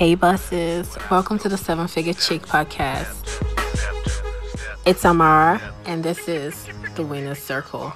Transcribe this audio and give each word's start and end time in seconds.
Hey, 0.00 0.14
buses. 0.14 0.96
Welcome 1.10 1.38
to 1.40 1.50
the 1.50 1.58
Seven 1.58 1.86
Figure 1.86 2.14
Chick 2.14 2.40
podcast. 2.40 3.44
It's 4.86 5.04
Amara, 5.04 5.60
and 5.84 6.02
this 6.02 6.26
is 6.26 6.66
the 6.94 7.04
Winner's 7.04 7.38
Circle. 7.38 7.92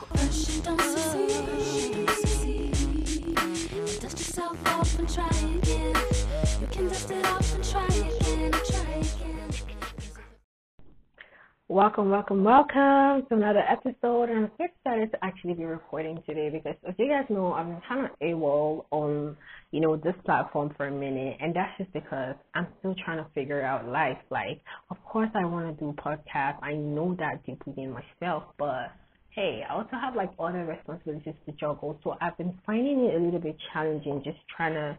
Welcome, 11.68 12.11
welcome, 12.11 12.45
welcome 12.45 13.27
to 13.27 13.34
another 13.34 13.64
episode. 13.66 14.29
And 14.29 14.45
I'm 14.45 14.50
so 14.59 14.64
excited 14.64 15.11
to 15.12 15.25
actually 15.25 15.55
be 15.55 15.64
recording 15.64 16.23
today 16.27 16.50
because, 16.50 16.77
as 16.86 16.95
you 16.98 17.09
guys 17.09 17.25
know, 17.30 17.55
been 17.55 17.80
kind 17.88 18.05
of 18.05 18.10
AWOL 18.20 18.84
on, 18.91 19.38
you 19.74 19.80
know, 19.80 19.96
this 19.96 20.14
platform 20.24 20.73
for 20.77 20.87
a 20.87 20.91
minute. 20.92 21.37
And 21.41 21.52
that's 21.52 21.77
just 21.78 21.92
because 21.92 22.37
I'm 22.55 22.69
still 22.78 22.95
trying 23.05 23.19
to 23.19 23.28
figure 23.34 23.60
out 23.60 23.88
life. 23.88 24.19
Like, 24.30 24.60
of 24.88 24.97
course, 25.05 25.30
I 25.34 25.45
want 25.45 25.77
to 25.77 25.84
do 25.84 25.92
podcasts. 25.95 26.62
I 26.62 26.74
know 26.74 27.16
that 27.19 27.45
deeply 27.45 27.74
in 27.78 27.91
myself, 27.91 28.45
but 28.56 28.92
hey, 29.30 29.64
I 29.69 29.74
also 29.74 29.97
have 30.00 30.14
like 30.14 30.30
other 30.38 30.64
responsibilities 30.64 31.34
to 31.47 31.52
juggle. 31.59 31.98
So 32.05 32.14
I've 32.20 32.38
been 32.38 32.56
finding 32.64 33.06
it 33.06 33.16
a 33.16 33.19
little 33.19 33.41
bit 33.41 33.56
challenging 33.73 34.23
just 34.24 34.38
trying 34.56 34.74
to, 34.74 34.97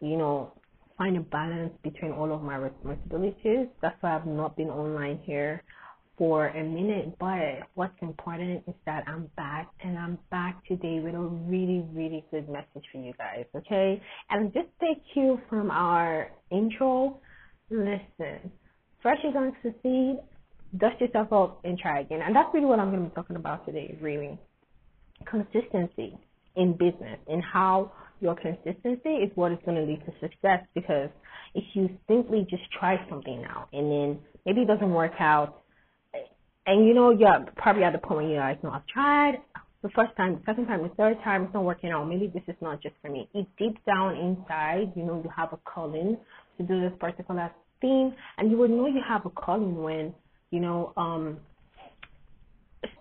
you 0.00 0.16
know, 0.16 0.50
find 0.96 1.18
a 1.18 1.20
balance 1.20 1.74
between 1.82 2.12
all 2.12 2.32
of 2.32 2.40
my 2.42 2.56
responsibilities. 2.56 3.68
That's 3.82 3.96
why 4.00 4.16
I've 4.16 4.26
not 4.26 4.56
been 4.56 4.70
online 4.70 5.20
here 5.24 5.62
for 6.18 6.48
a 6.48 6.62
minute, 6.62 7.16
but 7.18 7.68
what's 7.74 7.94
important 8.00 8.62
is 8.66 8.74
that 8.86 9.04
I'm 9.06 9.30
back 9.36 9.68
and 9.82 9.98
I'm 9.98 10.18
back 10.30 10.66
today 10.66 11.00
with 11.00 11.14
a 11.14 11.18
really, 11.18 11.84
really 11.92 12.24
good 12.30 12.48
message 12.48 12.84
for 12.90 12.98
you 12.98 13.12
guys, 13.18 13.44
okay? 13.54 14.00
And 14.30 14.52
just 14.52 14.68
take 14.80 15.02
cue 15.12 15.40
from 15.48 15.70
our 15.70 16.30
intro. 16.50 17.18
Listen, 17.70 18.50
first 19.02 19.20
you're 19.22 19.32
going 19.32 19.52
to 19.52 19.70
succeed, 19.70 20.18
dust 20.78 21.00
yourself 21.00 21.32
off 21.32 21.50
and 21.64 21.78
try 21.78 22.00
again. 22.00 22.20
And 22.24 22.34
that's 22.34 22.48
really 22.54 22.66
what 22.66 22.78
I'm 22.78 22.90
going 22.90 23.02
to 23.02 23.08
be 23.08 23.14
talking 23.14 23.36
about 23.36 23.66
today, 23.66 23.96
really. 24.00 24.38
Consistency 25.30 26.16
in 26.56 26.72
business 26.72 27.18
and 27.28 27.42
how 27.42 27.92
your 28.20 28.34
consistency 28.34 29.10
is 29.10 29.30
what 29.34 29.52
is 29.52 29.58
going 29.66 29.76
to 29.76 29.82
lead 29.84 30.00
to 30.06 30.12
success 30.20 30.64
because 30.74 31.10
if 31.54 31.64
you 31.74 31.88
simply 32.08 32.46
just 32.48 32.62
try 32.78 32.96
something 33.10 33.44
out 33.44 33.68
and 33.72 33.90
then 33.90 34.18
maybe 34.46 34.62
it 34.62 34.66
doesn't 34.66 34.90
work 34.90 35.12
out 35.20 35.62
and 36.66 36.86
you 36.86 36.94
know, 36.94 37.10
you're 37.10 37.46
probably 37.56 37.84
at 37.84 37.92
the 37.92 37.98
point 37.98 38.22
where 38.22 38.28
you're 38.28 38.40
like, 38.40 38.62
no, 38.62 38.70
I've 38.70 38.86
tried 38.86 39.38
the 39.86 39.92
first 39.94 40.16
time, 40.16 40.34
the 40.34 40.42
second 40.44 40.66
time, 40.66 40.82
the 40.82 40.88
third 40.96 41.16
time, 41.22 41.44
it's 41.44 41.54
not 41.54 41.64
working 41.64 41.90
out. 41.90 42.04
Maybe 42.08 42.26
this 42.26 42.42
is 42.48 42.56
not 42.60 42.82
just 42.82 42.94
for 43.00 43.10
me. 43.10 43.28
It 43.34 43.46
deep 43.58 43.78
down 43.84 44.16
inside, 44.16 44.92
you 44.96 45.04
know, 45.04 45.20
you 45.22 45.30
have 45.34 45.52
a 45.52 45.58
calling 45.58 46.16
to 46.58 46.62
do 46.64 46.80
this 46.80 46.92
particular 46.98 47.50
thing, 47.80 48.14
and 48.38 48.50
you 48.50 48.56
would 48.58 48.70
know 48.70 48.86
you 48.86 49.00
have 49.06 49.26
a 49.26 49.30
calling 49.30 49.82
when, 49.82 50.14
you 50.50 50.60
know, 50.60 50.92
um, 50.96 51.38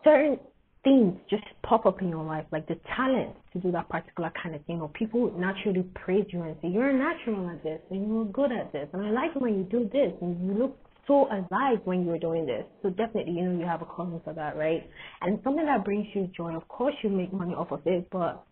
certain 0.04 0.40
things 0.84 1.18
just 1.30 1.44
pop 1.64 1.86
up 1.86 2.02
in 2.02 2.10
your 2.10 2.24
life, 2.24 2.46
like 2.52 2.68
the 2.68 2.78
talent 2.96 3.32
to 3.54 3.60
do 3.60 3.72
that 3.72 3.90
particular 3.90 4.32
kind 4.42 4.54
of 4.54 4.64
thing, 4.66 4.80
or 4.82 4.90
people 4.90 5.34
naturally 5.38 5.84
praise 5.96 6.26
you 6.30 6.44
and 6.44 6.56
say, 6.62 6.68
You're 6.68 6.94
natural 6.94 7.50
at 7.50 7.64
this, 7.64 7.82
and 7.90 8.08
you're 8.08 8.26
good 8.26 8.52
at 8.52 8.72
this, 8.72 8.88
and 8.94 9.04
I 9.04 9.10
like 9.10 9.34
when 9.36 9.58
you 9.58 9.64
do 9.64 9.90
this, 9.92 10.14
and 10.22 10.46
you 10.46 10.54
look 10.54 10.78
so 11.08 11.28
alive 11.28 11.80
when 11.84 12.06
you're 12.06 12.20
doing 12.20 12.46
this. 12.46 12.66
So 12.82 12.90
definitely, 12.90 13.34
you 13.34 13.44
know, 13.44 13.60
you 13.60 13.66
have 13.66 13.82
a 13.82 13.86
calling 13.86 14.22
for 14.24 14.34
that, 14.34 14.58
right? 14.58 14.90
And 15.22 15.40
something 15.44 15.66
that 15.66 15.86
brings 15.86 16.08
you 16.14 16.30
joy, 16.36 16.56
of 16.56 16.68
course, 16.68 16.96
you 17.04 17.10
make 17.10 17.32
money 17.32 17.54
off 17.54 17.72
of 17.72 17.82
it, 17.86 18.08
but 18.12 18.44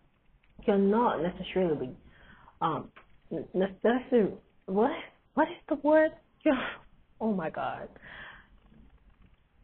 you're 0.66 0.78
not 0.78 1.22
necessarily, 1.22 1.90
um, 2.60 2.90
necessarily, 3.54 4.34
what? 4.66 4.90
What 5.34 5.48
is 5.48 5.56
the 5.68 5.76
word? 5.76 6.10
You're, 6.44 6.54
oh 7.20 7.32
my 7.32 7.50
God. 7.50 7.88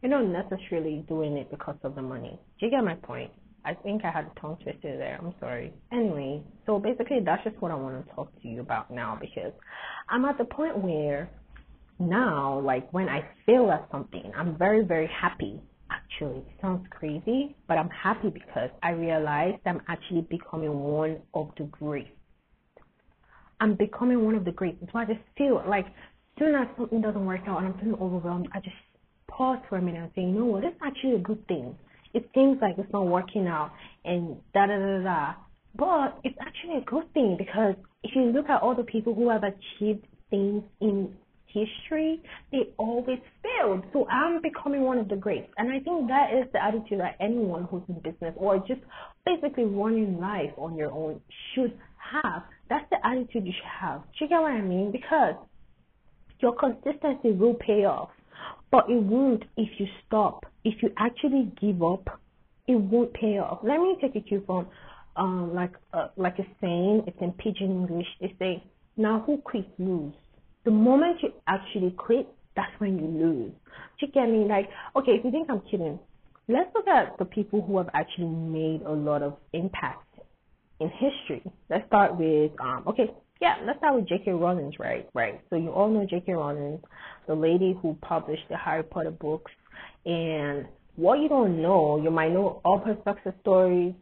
You're 0.01 0.21
not 0.21 0.49
necessarily 0.49 1.05
doing 1.07 1.37
it 1.37 1.49
because 1.49 1.77
of 1.83 1.95
the 1.95 2.01
money. 2.01 2.39
Do 2.59 2.65
you 2.65 2.71
get 2.71 2.83
my 2.83 2.95
point? 2.95 3.31
I 3.63 3.75
think 3.75 4.03
I 4.03 4.09
had 4.09 4.25
a 4.25 4.39
tongue 4.39 4.57
twister 4.63 4.97
there. 4.97 5.19
I'm 5.21 5.35
sorry. 5.39 5.71
Anyway, 5.91 6.43
so 6.65 6.79
basically, 6.79 7.19
that's 7.23 7.43
just 7.43 7.61
what 7.61 7.71
I 7.71 7.75
want 7.75 8.03
to 8.03 8.15
talk 8.15 8.31
to 8.41 8.47
you 8.47 8.61
about 8.61 8.89
now 8.89 9.17
because 9.21 9.53
I'm 10.09 10.25
at 10.25 10.39
the 10.39 10.45
point 10.45 10.79
where 10.79 11.29
now, 12.01 12.59
like 12.59 12.91
when 12.93 13.09
I 13.09 13.21
fail 13.45 13.71
at 13.71 13.87
something, 13.91 14.31
I'm 14.37 14.57
very, 14.57 14.83
very 14.83 15.07
happy. 15.07 15.61
Actually, 15.89 16.39
it 16.39 16.47
sounds 16.61 16.85
crazy, 16.89 17.55
but 17.67 17.77
I'm 17.77 17.89
happy 17.89 18.29
because 18.29 18.69
I 18.81 18.91
realized 18.91 19.57
I'm 19.65 19.81
actually 19.87 20.21
becoming 20.21 20.79
one 20.79 21.17
of 21.33 21.51
the 21.57 21.65
great. 21.65 22.07
I'm 23.59 23.75
becoming 23.75 24.25
one 24.25 24.35
of 24.35 24.45
the 24.45 24.51
greats. 24.51 24.77
So 24.91 24.99
I 24.99 25.05
just 25.05 25.19
feel 25.37 25.63
like 25.67 25.85
soon 26.39 26.55
as 26.55 26.67
something 26.77 27.01
doesn't 27.01 27.25
work 27.25 27.41
out 27.47 27.59
and 27.59 27.67
I'm 27.67 27.79
feeling 27.79 27.99
overwhelmed, 28.01 28.49
I 28.53 28.59
just 28.59 28.75
pause 29.27 29.59
for 29.69 29.77
a 29.77 29.81
minute 29.81 30.01
and 30.01 30.11
say, 30.15 30.21
you 30.21 30.27
know 30.39 30.45
what, 30.45 30.63
it's 30.63 30.75
actually 30.83 31.15
a 31.15 31.19
good 31.19 31.45
thing. 31.47 31.75
It 32.13 32.29
seems 32.33 32.59
like 32.61 32.75
it's 32.77 32.91
not 32.91 33.07
working 33.07 33.47
out 33.47 33.71
and 34.03 34.37
da 34.53 34.65
da 34.65 34.77
da 34.77 35.03
da. 35.03 35.33
But 35.75 36.19
it's 36.23 36.37
actually 36.41 36.77
a 36.77 36.81
good 36.81 37.13
thing 37.13 37.35
because 37.37 37.75
if 38.03 38.11
you 38.15 38.23
look 38.23 38.49
at 38.49 38.61
all 38.61 38.75
the 38.75 38.83
people 38.83 39.13
who 39.13 39.29
have 39.29 39.43
achieved 39.43 40.05
things 40.29 40.63
in 40.81 41.13
history, 41.53 42.21
they 42.51 42.69
always 42.77 43.19
failed. 43.43 43.83
So 43.93 44.07
I'm 44.09 44.41
becoming 44.41 44.81
one 44.81 44.97
of 44.97 45.09
the 45.09 45.15
greats. 45.15 45.51
And 45.57 45.71
I 45.71 45.79
think 45.79 46.07
that 46.07 46.33
is 46.33 46.51
the 46.53 46.63
attitude 46.63 46.99
that 46.99 47.15
anyone 47.19 47.65
who's 47.69 47.83
in 47.87 47.95
business 47.95 48.33
or 48.37 48.57
just 48.59 48.81
basically 49.25 49.65
running 49.65 50.19
life 50.19 50.51
on 50.57 50.75
your 50.75 50.91
own 50.91 51.21
should 51.53 51.77
have. 52.11 52.43
That's 52.69 52.85
the 52.89 52.97
attitude 53.05 53.45
you 53.45 53.53
should 53.53 53.87
have. 53.87 54.01
Do 54.01 54.25
you 54.25 54.29
get 54.29 54.41
what 54.41 54.51
I 54.51 54.61
mean? 54.61 54.91
Because 54.91 55.35
your 56.39 56.55
consistency 56.55 57.31
will 57.31 57.55
pay 57.55 57.85
off, 57.85 58.09
but 58.71 58.89
it 58.89 59.01
won't 59.01 59.43
if 59.57 59.69
you 59.79 59.87
stop. 60.07 60.45
If 60.63 60.81
you 60.81 60.89
actually 60.97 61.51
give 61.61 61.83
up, 61.83 62.19
it 62.67 62.75
won't 62.75 63.13
pay 63.13 63.37
off. 63.37 63.59
Let 63.63 63.79
me 63.79 63.97
take 64.01 64.15
a 64.15 64.21
cue 64.21 64.43
from 64.45 64.67
um, 65.15 65.53
like 65.53 65.73
uh, 65.93 66.07
like 66.15 66.39
a 66.39 66.45
saying. 66.61 67.03
It's 67.07 67.17
in 67.21 67.31
pidgin 67.33 67.71
English. 67.71 68.07
They 68.19 68.35
say, 68.39 68.63
"Now 68.97 69.23
who 69.25 69.37
quits 69.37 69.67
lose." 69.77 70.13
The 70.63 70.71
moment 70.71 71.17
you 71.21 71.29
actually 71.47 71.91
quit, 71.91 72.27
that's 72.55 72.71
when 72.79 72.97
you 72.99 73.05
lose. 73.05 73.51
Do 73.99 74.05
you 74.05 74.11
get 74.11 74.29
me? 74.29 74.45
Like, 74.45 74.69
okay, 74.95 75.13
if 75.13 75.25
you 75.25 75.31
think 75.31 75.49
I'm 75.49 75.61
kidding, 75.69 75.99
let's 76.47 76.69
look 76.75 76.87
at 76.87 77.17
the 77.17 77.25
people 77.25 77.61
who 77.61 77.77
have 77.77 77.89
actually 77.93 78.27
made 78.27 78.81
a 78.81 78.91
lot 78.91 79.23
of 79.23 79.37
impact 79.53 80.05
in 80.79 80.89
history. 80.89 81.43
Let's 81.69 81.85
start 81.87 82.17
with, 82.17 82.51
um, 82.59 82.83
okay, 82.87 83.11
yeah, 83.41 83.55
let's 83.65 83.79
start 83.79 83.95
with 83.95 84.07
J.K. 84.07 84.31
Rowling, 84.31 84.73
right? 84.79 85.09
Right. 85.13 85.41
So 85.49 85.55
you 85.55 85.69
all 85.69 85.89
know 85.89 86.05
J.K. 86.05 86.33
Rowling, 86.33 86.79
the 87.27 87.35
lady 87.35 87.75
who 87.81 87.97
published 88.01 88.43
the 88.49 88.57
Harry 88.57 88.83
Potter 88.83 89.11
books. 89.11 89.51
And 90.05 90.67
what 90.95 91.19
you 91.19 91.29
don't 91.29 91.61
know, 91.61 91.99
you 92.01 92.11
might 92.11 92.31
know 92.31 92.61
all 92.63 92.79
her 92.79 92.95
success 93.05 93.33
stories, 93.41 93.93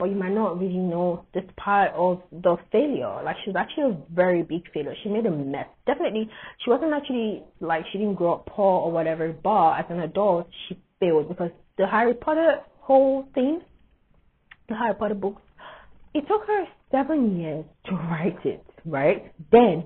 but 0.00 0.08
you 0.08 0.16
might 0.16 0.32
not 0.32 0.58
really 0.58 0.78
know 0.78 1.26
this 1.34 1.44
part 1.58 1.92
of 1.94 2.22
the 2.32 2.56
failure. 2.72 3.22
Like 3.22 3.36
she 3.44 3.50
was 3.50 3.56
actually 3.56 3.92
a 3.92 4.14
very 4.14 4.42
big 4.42 4.62
failure. 4.72 4.94
She 5.02 5.10
made 5.10 5.26
a 5.26 5.30
mess. 5.30 5.66
Definitely, 5.86 6.28
she 6.64 6.70
wasn't 6.70 6.94
actually 6.94 7.42
like 7.60 7.84
she 7.92 7.98
didn't 7.98 8.14
grow 8.14 8.34
up 8.36 8.46
poor 8.46 8.80
or 8.80 8.90
whatever. 8.90 9.30
But 9.30 9.74
as 9.74 9.84
an 9.90 10.00
adult, 10.00 10.48
she 10.66 10.78
failed 11.00 11.28
because 11.28 11.50
the 11.76 11.86
Harry 11.86 12.14
Potter 12.14 12.60
whole 12.78 13.28
thing, 13.34 13.60
the 14.70 14.74
Harry 14.74 14.94
Potter 14.94 15.14
books, 15.14 15.42
it 16.14 16.26
took 16.26 16.46
her 16.46 16.64
seven 16.90 17.38
years 17.38 17.66
to 17.84 17.92
write 18.10 18.38
it. 18.44 18.64
Right 18.86 19.32
then, 19.52 19.84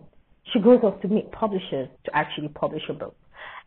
she 0.53 0.61
goes 0.61 0.79
off 0.85 1.01
to 1.03 1.09
meet 1.09 1.33
publishers 1.33 1.89
to 2.05 2.17
actually 2.17 2.49
publish 2.49 2.83
her 2.87 2.95
book. 2.95 3.17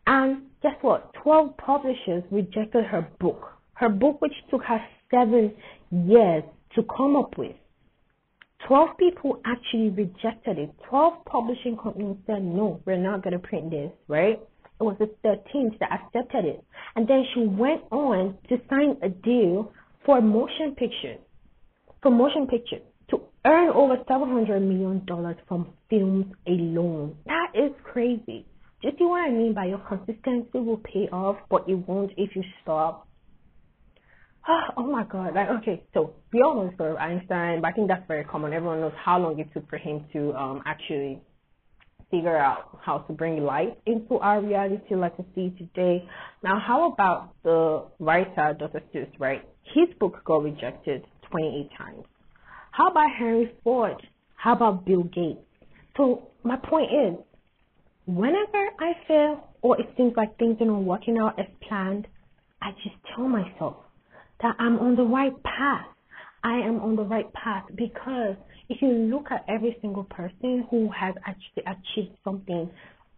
And 0.06 0.44
guess 0.62 0.72
what? 0.80 1.12
Twelve 1.22 1.58
publishers 1.58 2.24
rejected 2.30 2.86
her 2.86 3.06
book. 3.20 3.57
Her 3.78 3.88
book, 3.88 4.20
which 4.20 4.32
took 4.50 4.62
her 4.64 4.80
seven 5.08 5.54
years 5.92 6.42
to 6.74 6.82
come 6.96 7.14
up 7.14 7.38
with. 7.38 7.54
12 8.66 8.88
people 8.98 9.40
actually 9.46 9.90
rejected 9.90 10.58
it. 10.58 10.74
12 10.90 11.24
publishing 11.24 11.76
companies 11.80 12.16
said, 12.26 12.42
no, 12.42 12.80
we're 12.84 12.96
not 12.96 13.22
going 13.22 13.34
to 13.34 13.38
print 13.38 13.70
this, 13.70 13.92
right? 14.08 14.40
It 14.80 14.82
was 14.82 14.96
the 14.98 15.10
13th 15.24 15.78
that 15.78 15.92
accepted 15.92 16.44
it. 16.44 16.64
And 16.96 17.06
then 17.06 17.24
she 17.32 17.46
went 17.46 17.82
on 17.92 18.36
to 18.48 18.56
sign 18.68 18.96
a 19.02 19.08
deal 19.08 19.72
for 20.04 20.20
motion 20.20 20.74
pictures, 20.76 21.20
for 22.02 22.10
motion 22.10 22.48
pictures, 22.48 22.82
to 23.10 23.20
earn 23.44 23.70
over 23.70 23.96
$700 24.10 24.60
million 24.60 25.06
from 25.48 25.68
films 25.88 26.26
alone. 26.48 27.16
That 27.26 27.52
is 27.54 27.70
crazy. 27.84 28.44
Do 28.82 28.88
you 28.88 28.92
see 28.98 29.04
what 29.04 29.22
I 29.22 29.30
mean 29.30 29.54
by 29.54 29.66
your 29.66 29.78
consistency 29.78 30.58
will 30.58 30.78
pay 30.78 31.08
off, 31.12 31.36
but 31.48 31.68
it 31.68 31.74
won't 31.74 32.12
if 32.16 32.34
you 32.36 32.42
stop 32.62 33.07
oh 34.76 34.86
my 34.86 35.04
god 35.04 35.34
like 35.34 35.48
okay 35.48 35.82
so 35.92 36.14
we 36.32 36.40
all 36.40 36.54
know 36.54 36.68
the 36.68 36.74
story 36.74 36.92
of 36.92 36.96
einstein 36.96 37.60
but 37.60 37.68
i 37.68 37.72
think 37.72 37.88
that's 37.88 38.06
very 38.08 38.24
common. 38.24 38.52
Everyone 38.52 38.80
knows 38.80 38.92
how 39.04 39.18
long 39.18 39.38
it 39.38 39.48
took 39.52 39.68
for 39.68 39.76
him 39.76 40.04
to 40.12 40.32
um 40.34 40.62
actually 40.64 41.20
figure 42.10 42.36
out 42.38 42.78
how 42.82 42.98
to 42.98 43.12
bring 43.12 43.44
light 43.44 43.78
into 43.84 44.14
our 44.16 44.40
reality 44.40 44.94
like 44.94 45.18
we 45.18 45.24
see 45.34 45.58
today. 45.58 46.02
Now 46.42 46.58
how 46.58 46.90
about 46.90 47.34
the 47.44 47.84
writer 47.98 48.56
dr 48.58 48.82
seuss 48.94 49.10
right? 49.18 49.42
His 49.74 49.88
book 50.00 50.24
got 50.24 50.42
rejected 50.42 51.04
28 51.30 51.70
times. 51.76 52.04
How 52.70 52.88
about 52.88 53.10
henry 53.18 53.52
ford? 53.62 54.00
How 54.36 54.54
about 54.54 54.86
bill 54.86 55.02
gates? 55.02 55.40
So 55.98 56.28
my 56.42 56.56
point 56.56 56.90
is, 56.90 57.18
whenever 58.06 58.68
I 58.80 58.92
fail 59.06 59.48
or 59.60 59.78
it 59.78 59.88
seems 59.96 60.14
like 60.16 60.38
things 60.38 60.56
are 60.60 60.66
not 60.66 60.84
working 60.84 61.18
out 61.18 61.38
as 61.38 61.46
planned, 61.68 62.06
I 62.62 62.70
just 62.82 62.96
tell 63.14 63.28
myself 63.28 63.76
that 64.42 64.56
I'm 64.58 64.78
on 64.78 64.96
the 64.96 65.04
right 65.04 65.34
path. 65.42 65.86
I 66.44 66.54
am 66.58 66.80
on 66.80 66.96
the 66.96 67.02
right 67.02 67.30
path 67.32 67.64
because 67.74 68.36
if 68.68 68.80
you 68.80 68.88
look 68.88 69.26
at 69.30 69.44
every 69.48 69.76
single 69.80 70.04
person 70.04 70.66
who 70.70 70.90
has 70.92 71.14
actually 71.26 71.64
achieved 71.66 72.16
something, 72.22 72.70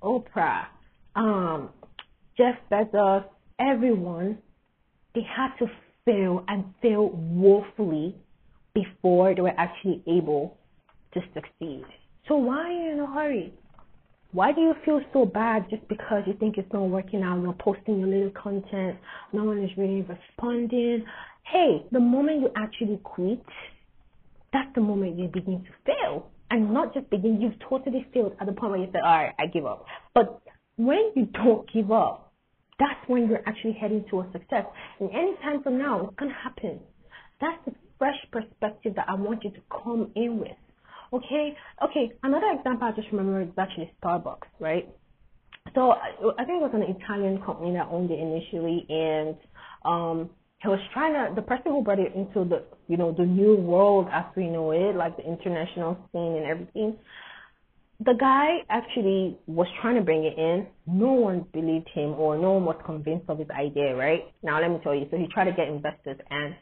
Oprah, 0.02 0.66
um, 1.16 1.70
Jeff 2.36 2.56
Bezos, 2.70 3.24
everyone, 3.58 4.38
they 5.14 5.22
had 5.22 5.54
to 5.58 5.66
fail 6.04 6.44
and 6.48 6.64
fail 6.80 7.10
woefully 7.10 8.16
before 8.74 9.34
they 9.34 9.42
were 9.42 9.52
actually 9.58 10.02
able 10.06 10.56
to 11.12 11.20
succeed. 11.34 11.84
So 12.28 12.36
why 12.36 12.58
are 12.58 12.72
you 12.72 12.92
in 12.92 13.00
a 13.00 13.06
hurry? 13.06 13.52
Why 14.32 14.52
do 14.52 14.60
you 14.60 14.74
feel 14.84 15.00
so 15.12 15.26
bad 15.26 15.66
just 15.70 15.86
because 15.88 16.22
you 16.26 16.34
think 16.38 16.56
it's 16.56 16.72
not 16.72 16.82
working 16.82 17.22
out? 17.22 17.42
You're 17.42 17.52
posting 17.54 17.98
your 17.98 18.08
little 18.08 18.30
content, 18.30 18.96
no 19.32 19.44
one 19.44 19.58
is 19.62 19.70
really 19.76 20.02
responding. 20.02 21.04
Hey, 21.42 21.84
the 21.90 21.98
moment 21.98 22.42
you 22.42 22.50
actually 22.56 23.00
quit, 23.02 23.42
that's 24.52 24.72
the 24.76 24.82
moment 24.82 25.18
you 25.18 25.26
begin 25.26 25.64
to 25.64 25.70
fail. 25.84 26.30
And 26.50 26.72
not 26.72 26.94
just 26.94 27.10
begin, 27.10 27.40
you've 27.40 27.58
totally 27.68 28.06
failed 28.14 28.36
at 28.40 28.46
the 28.46 28.52
point 28.52 28.72
where 28.72 28.80
you 28.80 28.88
say, 28.92 29.00
all 29.04 29.10
right, 29.10 29.34
I 29.38 29.46
give 29.46 29.66
up. 29.66 29.84
But 30.14 30.40
when 30.76 31.10
you 31.16 31.26
don't 31.26 31.68
give 31.72 31.90
up, 31.90 32.32
that's 32.78 33.00
when 33.08 33.28
you're 33.28 33.42
actually 33.46 33.76
heading 33.80 34.04
towards 34.08 34.32
success. 34.32 34.64
And 35.00 35.10
any 35.10 35.34
time 35.42 35.62
from 35.62 35.76
now, 35.78 36.06
it's 36.06 36.16
going 36.18 36.30
to 36.30 36.38
happen. 36.38 36.80
That's 37.40 37.58
the 37.66 37.72
fresh 37.98 38.16
perspective 38.30 38.94
that 38.94 39.06
I 39.08 39.14
want 39.14 39.42
you 39.44 39.50
to 39.50 39.60
come 39.70 40.10
in 40.14 40.38
with. 40.38 40.56
Okay? 41.12 41.56
Okay, 41.82 42.12
another 42.22 42.50
example 42.56 42.86
I 42.86 42.92
just 42.92 43.08
remember 43.12 43.42
is 43.42 43.48
actually 43.58 43.92
Starbucks, 44.02 44.48
right? 44.60 44.88
So 45.74 45.92
I 45.92 46.44
think 46.44 46.62
it 46.62 46.62
was 46.62 46.72
an 46.74 46.82
Italian 46.82 47.42
company 47.42 47.72
that 47.74 47.88
owned 47.90 48.10
it 48.10 48.18
initially, 48.18 48.86
and 48.88 49.36
um, 49.84 50.30
he 50.62 50.68
was 50.68 50.80
trying 50.92 51.14
to 51.14 51.34
the 51.34 51.42
person 51.42 51.72
who 51.72 51.82
brought 51.82 51.98
it 52.00 52.14
into 52.14 52.48
the 52.48 52.64
you 52.88 52.96
know 52.96 53.12
the 53.12 53.24
new 53.24 53.56
world 53.56 54.08
as 54.12 54.24
we 54.36 54.46
know 54.46 54.72
it, 54.72 54.96
like 54.96 55.16
the 55.16 55.24
international 55.24 55.96
scene 56.10 56.42
and 56.42 56.46
everything. 56.46 56.96
The 58.00 58.14
guy 58.18 58.64
actually 58.70 59.38
was 59.46 59.68
trying 59.82 59.96
to 59.96 60.00
bring 60.00 60.24
it 60.24 60.38
in. 60.38 60.66
No 60.86 61.12
one 61.12 61.44
believed 61.52 61.88
him, 61.94 62.14
or 62.14 62.38
no 62.38 62.52
one 62.52 62.64
was 62.64 62.80
convinced 62.84 63.28
of 63.28 63.38
his 63.38 63.50
idea. 63.50 63.94
Right 63.94 64.24
now, 64.42 64.60
let 64.60 64.70
me 64.70 64.78
tell 64.82 64.94
you. 64.94 65.06
So 65.10 65.18
he 65.18 65.28
tried 65.28 65.44
to 65.44 65.52
get 65.52 65.68
investors, 65.68 66.18
and 66.30 66.54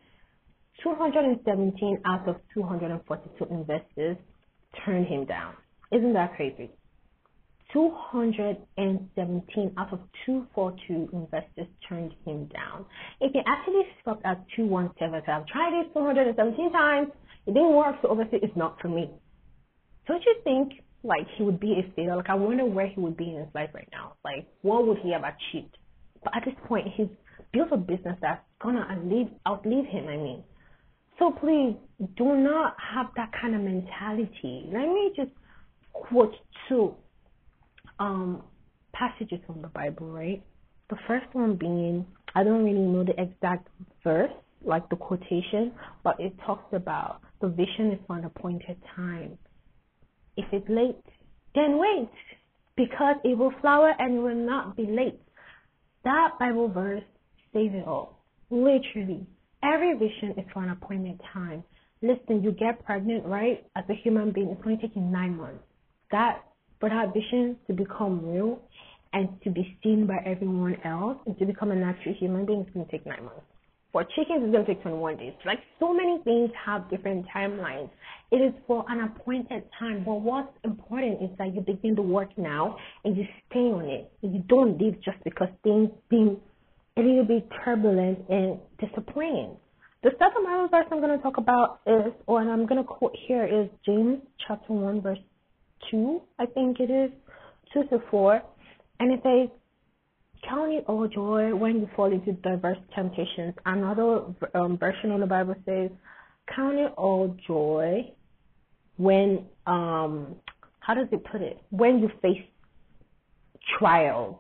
217 0.83 2.03
out 2.05 2.29
of 2.29 2.37
242 2.53 3.47
investors 3.51 4.17
turned 4.85 5.07
him 5.07 5.25
down. 5.25 5.55
Isn't 5.93 6.13
that 6.15 6.35
crazy? 6.37 6.71
217 7.73 9.73
out 9.77 9.93
of 9.93 10.01
242 10.25 11.11
investors 11.13 11.67
turned 11.87 12.15
him 12.25 12.47
down. 12.47 12.87
If 13.21 13.33
he 13.33 13.41
actually 13.47 13.83
stopped 14.01 14.25
at 14.25 14.43
217, 14.57 15.29
I've 15.29 15.47
tried 15.47 15.81
it 15.81 15.93
217 15.93 16.73
times, 16.73 17.09
it 17.47 17.53
didn't 17.53 17.75
work, 17.75 17.97
so 18.01 18.11
obviously 18.11 18.39
it's 18.43 18.57
not 18.57 18.81
for 18.81 18.89
me. 18.89 19.11
Don't 20.07 20.23
you 20.25 20.37
think 20.45 20.73
like 21.03 21.27
he 21.37 21.45
would 21.45 21.61
be 21.61 21.79
a 21.79 21.93
failure? 21.95 22.17
Like 22.17 22.31
I 22.31 22.35
wonder 22.35 22.65
where 22.65 22.87
he 22.87 23.01
would 23.01 23.17
be 23.17 23.31
in 23.31 23.37
his 23.37 23.55
life 23.55 23.71
right 23.75 23.89
now. 23.93 24.15
Like 24.25 24.47
what 24.63 24.87
would 24.87 24.99
he 24.99 25.13
have 25.13 25.25
achieved? 25.25 25.77
But 26.25 26.37
at 26.37 26.45
this 26.45 26.55
point, 26.67 26.89
he's 26.97 27.09
built 27.53 27.69
a 27.73 27.77
business 27.77 28.17
that's 28.21 28.43
gonna 28.63 28.87
outlive, 28.91 29.29
outlive 29.47 29.87
him. 29.87 30.09
I 30.09 30.17
mean, 30.17 30.43
so 31.19 31.33
please 31.33 31.77
do 32.17 32.37
not 32.37 32.77
have 32.95 33.07
that 33.17 33.31
kind 33.41 33.55
of 33.55 33.61
mentality. 33.61 34.65
Let 34.67 34.87
me 34.87 35.13
just 35.17 35.31
quote 35.93 36.35
two 36.69 36.95
um, 37.99 38.43
passages 38.93 39.41
from 39.47 39.63
the 39.63 39.69
Bible, 39.69 40.07
right? 40.07 40.43
The 40.91 40.97
first 41.07 41.27
one 41.33 41.57
being, 41.57 42.07
I 42.35 42.45
don't 42.45 42.65
really 42.65 42.79
know 42.79 43.05
the 43.05 43.21
exact 43.21 43.69
verse, 44.05 44.31
like 44.65 44.89
the 44.89 44.97
quotation, 44.97 45.73
but 46.05 46.19
it 46.19 46.33
talks 46.47 46.73
about 46.73 47.21
the 47.41 47.49
vision 47.49 47.93
is 47.93 47.99
for 48.07 48.17
an 48.17 48.25
appointed 48.25 48.77
time. 48.95 49.39
If 50.37 50.47
it's 50.53 50.69
late, 50.69 50.97
then 51.55 51.79
wait, 51.79 52.11
because 52.77 53.17
it 53.25 53.37
will 53.37 53.53
flower 53.61 53.93
and 53.99 54.15
it 54.15 54.21
will 54.21 54.35
not 54.35 54.77
be 54.77 54.85
late. 54.85 55.21
That 56.05 56.31
Bible 56.39 56.69
verse 56.69 57.03
says 57.53 57.71
it 57.73 57.87
all. 57.87 58.23
Literally, 58.51 59.27
every 59.63 59.95
vision 59.95 60.35
is 60.37 60.45
for 60.53 60.63
an 60.63 60.71
appointed 60.71 61.21
time. 61.33 61.65
Listen, 62.03 62.43
you 62.43 62.53
get 62.53 62.85
pregnant, 62.85 63.27
right? 63.27 63.65
As 63.77 63.85
a 63.89 63.95
human 63.95 64.33
being, 64.33 64.51
it's 64.51 64.81
take 64.81 64.95
you 64.95 65.03
nine 65.03 65.37
months. 65.37 65.65
That 66.11 66.45
for 66.81 66.89
that 66.89 67.13
vision 67.13 67.57
to 67.67 67.73
become 67.73 68.25
real 68.25 68.61
and 69.13 69.29
to 69.43 69.51
be 69.51 69.77
seen 69.83 70.07
by 70.07 70.19
everyone 70.25 70.77
else 70.85 71.19
and 71.27 71.37
to 71.39 71.47
become 71.47 71.71
a 71.71 71.77
natural 71.77 72.15
human 72.15 72.47
being, 72.47 72.61
it's 72.61 72.71
going 72.71 72.87
to 72.87 72.93
take 72.93 73.07
nine 73.07 73.25
months. 73.25 73.43
For 73.91 74.05
chickens, 74.05 74.45
it's 74.45 74.53
going 74.53 74.67
to 74.67 74.75
take 74.75 74.83
21 74.83 75.17
days. 75.17 75.33
Like 75.47 75.61
so 75.81 75.95
many 75.95 76.19
things 76.23 76.51
have 76.65 76.89
different 76.91 77.27
timelines. 77.35 77.89
It 78.31 78.37
is 78.37 78.53
for 78.67 78.85
an 78.89 79.01
appointed 79.01 79.65
time. 79.79 80.05
But 80.05 80.21
what's 80.21 80.53
important 80.63 81.23
is 81.23 81.31
that 81.39 81.55
you 81.55 81.63
begin 81.63 81.97
to 81.97 82.03
work 82.03 82.29
now 82.37 82.77
and 83.05 83.17
you 83.17 83.25
stay 83.51 83.61
on 83.61 83.87
it. 83.87 84.13
You 84.21 84.45
don't 84.47 84.79
leave 84.79 85.01
just 85.03 85.17
because 85.25 85.49
things 85.65 85.89
seem 86.11 86.37
a 86.99 87.01
little 87.01 87.25
bit 87.25 87.49
turbulent 87.65 88.19
and 88.29 88.59
disappointing. 88.81 89.57
The 90.03 90.11
second 90.19 90.45
Bible 90.45 90.69
verse 90.71 90.87
I'm 90.91 91.01
going 91.01 91.17
to 91.17 91.23
talk 91.23 91.39
about 91.39 91.81
is, 91.87 92.13
or 92.27 92.41
and 92.41 92.51
I'm 92.51 92.67
going 92.67 92.83
to 92.83 92.85
quote 92.85 93.17
here 93.27 93.45
is 93.45 93.69
James 93.87 94.19
chapter 94.47 94.73
1 94.73 95.01
verse 95.01 95.19
2, 95.91 96.21
I 96.39 96.47
think 96.47 96.81
it 96.81 96.91
is, 96.91 97.11
2 97.75 97.85
to 97.91 98.03
4. 98.11 98.43
And 99.01 99.13
it 99.13 99.21
says, 99.23 99.49
Count 100.49 100.73
it 100.73 100.85
all 100.87 101.09
joy 101.09 101.55
when 101.55 101.81
you 101.81 101.89
fall 101.97 102.13
into 102.13 102.33
diverse 102.33 102.79
temptations. 102.95 103.55
Another 103.67 104.23
um, 104.55 104.79
version 104.79 105.11
of 105.11 105.21
the 105.21 105.27
Bible 105.27 105.57
says, 105.67 105.91
Count 106.55 106.79
it 106.79 106.93
all 106.97 107.37
joy 107.47 108.13
when, 108.97 109.47
um, 109.67 110.37
how 110.81 110.95
does 110.95 111.09
it 111.11 111.25
put 111.31 111.43
it? 111.43 111.61
When 111.71 111.99
you 111.99 112.11
face 112.23 112.43
trials, 113.79 114.37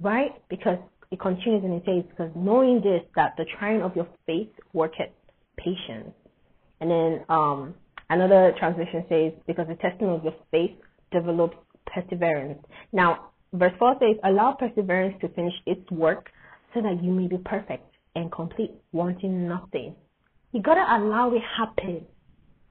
right? 0.00 0.30
Because 0.48 0.78
it 1.14 1.20
continues 1.20 1.64
and 1.64 1.74
it 1.74 1.82
says, 1.86 2.04
because 2.10 2.32
knowing 2.34 2.80
this, 2.82 3.02
that 3.16 3.34
the 3.36 3.44
trying 3.58 3.82
of 3.82 3.94
your 3.96 4.08
faith 4.26 4.50
worketh 4.72 5.12
patience. 5.56 6.12
And 6.80 6.90
then 6.90 7.24
um, 7.28 7.74
Another 8.10 8.54
translation 8.58 9.04
says, 9.08 9.32
because 9.46 9.66
the 9.66 9.76
testing 9.76 10.08
of 10.08 10.22
your 10.22 10.34
faith 10.50 10.72
develops 11.10 11.56
perseverance. 11.86 12.62
Now, 12.92 13.30
verse 13.52 13.72
4 13.78 13.96
says, 13.98 14.16
allow 14.24 14.52
perseverance 14.52 15.16
to 15.22 15.28
finish 15.30 15.54
its 15.66 15.90
work 15.90 16.30
so 16.74 16.82
that 16.82 17.02
you 17.02 17.10
may 17.10 17.28
be 17.28 17.38
perfect 17.38 17.84
and 18.14 18.30
complete, 18.30 18.72
wanting 18.92 19.48
nothing. 19.48 19.94
You 20.52 20.62
gotta 20.62 20.84
allow 20.96 21.32
it 21.34 21.42
happen. 21.56 22.04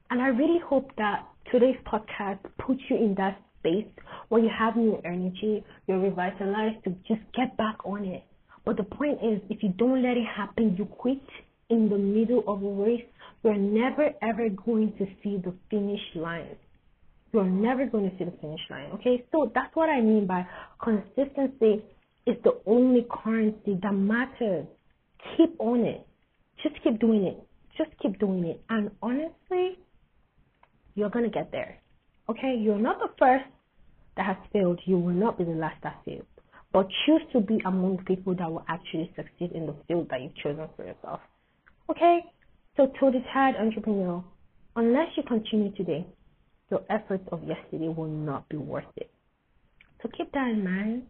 And 0.10 0.22
I 0.22 0.28
really 0.28 0.60
hope 0.60 0.92
that 0.98 1.28
today's 1.52 1.78
podcast 1.86 2.40
puts 2.60 2.82
you 2.90 2.98
in 2.98 3.16
that 3.16 3.42
space 3.60 3.88
where 4.30 4.42
you 4.42 4.50
have 4.58 4.76
new 4.76 5.02
energy, 5.04 5.64
you're 5.88 6.00
revitalized 6.00 6.84
to 6.84 6.92
just 7.08 7.22
get 7.36 7.58
back 7.58 7.78
on 7.86 8.06
it. 8.06 8.24
But 8.66 8.78
the 8.78 8.84
point 8.84 9.20
is, 9.24 9.42
if 9.50 9.62
you 9.62 9.70
don't 9.70 10.02
let 10.02 10.18
it 10.18 10.26
happen, 10.26 10.76
you 10.78 10.86
quit 10.86 11.22
in 11.70 11.90
the 11.90 11.98
middle 11.98 12.44
of 12.48 12.64
a 12.64 12.70
race 12.70 13.04
you're 13.44 13.58
never 13.58 14.12
ever 14.22 14.48
going 14.50 14.94
to 14.98 15.06
see 15.22 15.38
the 15.38 15.54
finish 15.70 16.00
line. 16.16 16.56
You're 17.34 17.44
never 17.44 17.86
going 17.86 18.10
to 18.10 18.18
see 18.18 18.24
the 18.24 18.38
finish 18.40 18.62
line. 18.70 18.92
Okay, 18.94 19.26
so 19.32 19.52
that's 19.54 19.76
what 19.76 19.90
I 19.90 20.00
mean 20.00 20.26
by 20.26 20.48
consistency 20.82 21.84
is 22.26 22.38
the 22.44 22.62
only 22.66 23.06
currency 23.12 23.78
that 23.82 23.92
matters. 23.92 24.66
Keep 25.36 25.60
on 25.60 25.82
it. 25.82 26.08
Just 26.62 26.82
keep 26.84 27.00
doing 27.00 27.26
it. 27.26 27.38
Just 27.78 27.90
keep 28.02 28.18
doing 28.18 28.46
it. 28.46 28.62
And 28.70 28.92
honestly, 29.02 29.78
you're 30.96 31.10
going 31.10 31.26
to 31.26 31.32
get 31.32 31.52
there. 31.52 31.80
Okay, 32.30 32.56
you're 32.58 32.80
not 32.80 33.00
the 33.00 33.10
first 33.20 33.46
that 34.16 34.26
has 34.26 34.38
failed. 34.54 34.80
You 34.86 35.00
will 35.00 35.14
not 35.14 35.38
be 35.38 35.44
the 35.44 35.52
last 35.52 35.84
that 35.84 36.00
failed. 36.06 36.26
But 36.74 36.88
choose 37.06 37.22
to 37.34 37.40
be 37.40 37.62
among 37.66 38.00
people 38.06 38.36
that 38.36 38.52
will 38.52 38.66
actually 38.68 39.14
succeed 39.16 39.52
in 39.54 39.68
the 39.68 39.76
field 39.88 40.10
that 40.10 40.22
you've 40.22 40.36
chosen 40.36 40.68
for 40.76 40.84
yourself. 40.84 41.20
Okay? 41.90 42.26
So 42.76 42.88
to 42.88 43.12
the 43.12 43.24
tired 43.32 43.56
entrepreneur, 43.56 44.24
unless 44.76 45.10
you 45.16 45.22
continue 45.24 45.72
today, 45.76 46.06
your 46.72 46.82
efforts 46.90 47.24
of 47.32 47.44
yesterday 47.44 47.90
will 47.90 48.08
not 48.08 48.50
be 48.50 48.58
worth 48.58 48.86
it. 48.98 49.12
So 50.02 50.10
keep 50.18 50.32
that 50.32 50.50
in 50.50 50.64
mind 50.64 51.04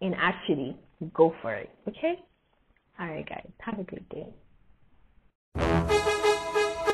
and 0.00 0.14
actually 0.14 0.76
go 1.12 1.34
for 1.42 1.52
it. 1.52 1.68
Okay? 1.88 2.20
Alright 3.00 3.28
guys, 3.28 3.48
have 3.58 3.80
a 3.80 3.82
great 3.82 4.08
day. 4.10 4.26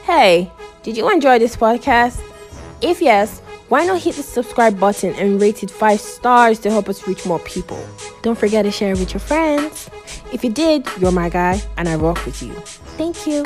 Hey, 0.05 0.51
did 0.83 0.97
you 0.97 1.11
enjoy 1.11 1.39
this 1.39 1.57
podcast? 1.57 2.23
If 2.81 3.03
yes, 3.03 3.43
why 3.69 3.85
not 3.87 4.01
hit 4.03 4.17
the 4.17 4.23
subscribe 4.23 4.79
button 4.79 5.15
and 5.15 5.41
rate 5.41 5.63
it 5.63 5.71
5 5.71 6.01
stars 6.01 6.59
to 6.61 6.71
help 6.71 6.89
us 6.89 7.07
reach 7.07 7.25
more 7.25 7.39
people? 7.41 7.83
Don't 8.23 8.39
forget 8.39 8.65
to 8.65 8.71
share 8.71 8.93
it 8.93 8.99
with 8.99 9.15
your 9.15 9.21
friends. 9.21 9.89
If 10.33 10.45
you 10.45 10.51
did, 10.51 10.87
you're 10.99 11.13
my 11.13 11.29
guy 11.29 11.63
and 11.77 11.89
I 11.89 11.97
rock 11.97 12.25
with 12.27 12.43
you. 12.43 12.53
Thank 12.97 13.27
you. 13.27 13.45